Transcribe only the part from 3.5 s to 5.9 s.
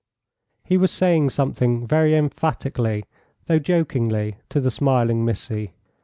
jokingly, to the smiling Missy.